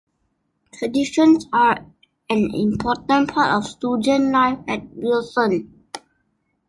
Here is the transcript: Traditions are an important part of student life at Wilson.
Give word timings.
Traditions 0.73 1.45
are 1.53 1.85
an 2.27 2.49
important 2.55 3.29
part 3.29 3.51
of 3.53 3.67
student 3.69 4.31
life 4.31 4.57
at 4.67 4.81
Wilson. 4.95 5.87